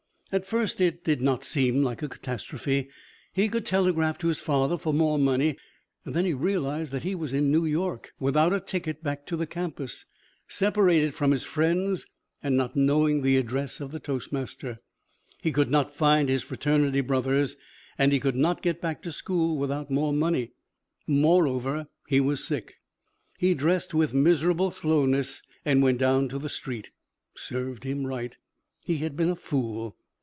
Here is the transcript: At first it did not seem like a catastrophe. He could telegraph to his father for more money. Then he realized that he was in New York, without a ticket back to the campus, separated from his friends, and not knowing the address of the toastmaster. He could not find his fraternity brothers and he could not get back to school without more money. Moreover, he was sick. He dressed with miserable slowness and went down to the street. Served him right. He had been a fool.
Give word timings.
At 0.33 0.47
first 0.47 0.79
it 0.79 1.03
did 1.03 1.19
not 1.21 1.43
seem 1.43 1.83
like 1.83 2.01
a 2.01 2.07
catastrophe. 2.07 2.87
He 3.33 3.49
could 3.49 3.65
telegraph 3.65 4.17
to 4.19 4.29
his 4.29 4.39
father 4.39 4.77
for 4.77 4.93
more 4.93 5.19
money. 5.19 5.57
Then 6.05 6.23
he 6.23 6.31
realized 6.33 6.93
that 6.93 7.03
he 7.03 7.15
was 7.15 7.33
in 7.33 7.51
New 7.51 7.65
York, 7.65 8.13
without 8.17 8.53
a 8.53 8.61
ticket 8.61 9.03
back 9.03 9.25
to 9.25 9.35
the 9.35 9.45
campus, 9.45 10.05
separated 10.47 11.13
from 11.13 11.31
his 11.31 11.43
friends, 11.43 12.05
and 12.41 12.55
not 12.55 12.77
knowing 12.77 13.23
the 13.23 13.35
address 13.35 13.81
of 13.81 13.91
the 13.91 13.99
toastmaster. 13.99 14.79
He 15.41 15.51
could 15.51 15.69
not 15.69 15.93
find 15.93 16.29
his 16.29 16.43
fraternity 16.43 17.01
brothers 17.01 17.57
and 17.97 18.13
he 18.13 18.19
could 18.21 18.37
not 18.37 18.61
get 18.61 18.79
back 18.79 19.01
to 19.01 19.11
school 19.11 19.57
without 19.57 19.91
more 19.91 20.13
money. 20.13 20.53
Moreover, 21.05 21.87
he 22.07 22.21
was 22.21 22.41
sick. 22.41 22.75
He 23.37 23.53
dressed 23.53 23.93
with 23.93 24.13
miserable 24.13 24.71
slowness 24.71 25.41
and 25.65 25.83
went 25.83 25.97
down 25.97 26.29
to 26.29 26.39
the 26.39 26.47
street. 26.47 26.91
Served 27.35 27.83
him 27.83 28.07
right. 28.07 28.37
He 28.85 28.99
had 28.99 29.17
been 29.17 29.27
a 29.29 29.35
fool. 29.35 29.97